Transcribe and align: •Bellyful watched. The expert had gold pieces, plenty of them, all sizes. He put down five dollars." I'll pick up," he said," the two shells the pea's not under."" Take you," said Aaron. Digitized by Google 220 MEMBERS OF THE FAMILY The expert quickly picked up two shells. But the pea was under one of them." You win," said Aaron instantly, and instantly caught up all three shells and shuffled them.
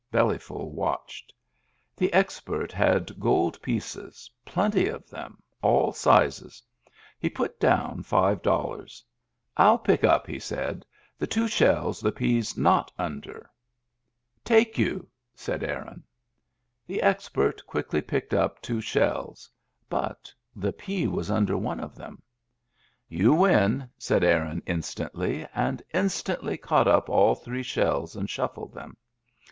•Bellyful 0.11 0.71
watched. 0.71 1.31
The 1.95 2.11
expert 2.11 2.71
had 2.71 3.19
gold 3.19 3.61
pieces, 3.61 4.31
plenty 4.43 4.87
of 4.87 5.07
them, 5.11 5.43
all 5.61 5.91
sizes. 5.93 6.63
He 7.19 7.29
put 7.29 7.59
down 7.59 8.01
five 8.01 8.41
dollars." 8.41 9.03
I'll 9.57 9.77
pick 9.77 10.03
up," 10.03 10.25
he 10.25 10.39
said," 10.39 10.87
the 11.19 11.27
two 11.27 11.47
shells 11.47 11.99
the 11.99 12.11
pea's 12.11 12.57
not 12.57 12.91
under."" 12.97 13.47
Take 14.53 14.75
you," 14.79 15.07
said 15.35 15.61
Aaron. 15.63 16.01
Digitized 16.01 16.87
by 16.87 16.87
Google 16.87 16.87
220 16.87 16.87
MEMBERS 16.87 16.87
OF 16.87 16.87
THE 16.87 16.93
FAMILY 16.97 16.97
The 16.97 17.01
expert 17.07 17.67
quickly 17.67 18.01
picked 18.01 18.33
up 18.33 18.59
two 18.63 18.81
shells. 18.81 19.49
But 19.87 20.33
the 20.55 20.73
pea 20.73 21.05
was 21.07 21.29
under 21.29 21.55
one 21.55 21.79
of 21.79 21.93
them." 21.93 22.23
You 23.07 23.35
win," 23.35 23.87
said 23.99 24.23
Aaron 24.23 24.63
instantly, 24.65 25.45
and 25.53 25.83
instantly 25.93 26.57
caught 26.57 26.87
up 26.87 27.07
all 27.07 27.35
three 27.35 27.61
shells 27.61 28.15
and 28.15 28.27
shuffled 28.27 28.73
them. 28.73 28.97